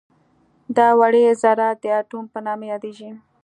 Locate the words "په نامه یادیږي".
2.33-3.09